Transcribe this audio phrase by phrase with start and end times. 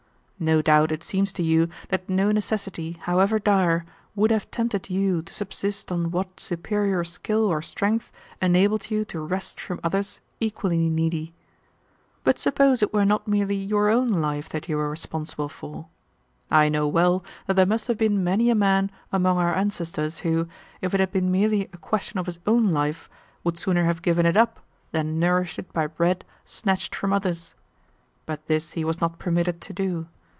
[0.43, 3.85] No doubt it seems to you that no necessity, however dire,
[4.15, 8.11] would have tempted you to subsist on what superior skill or strength
[8.41, 11.35] enabled you to wrest from others equally needy.
[12.23, 15.85] But suppose it were not merely your own life that you were responsible for.
[16.49, 20.47] I know well that there must have been many a man among our ancestors who,
[20.81, 23.11] if it had been merely a question of his own life,
[23.43, 24.59] would sooner have given it up
[24.91, 27.53] than nourished it by bread snatched from others.
[28.25, 30.07] But this he was not permitted to do.